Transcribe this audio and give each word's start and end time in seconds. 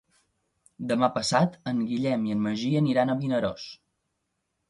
Demà 0.91 1.09
passat 1.17 1.59
en 1.73 1.83
Guillem 1.91 2.25
i 2.29 2.33
en 2.37 2.41
Magí 2.47 2.71
aniran 2.81 3.13
a 3.13 3.17
Vinaròs. 3.21 3.67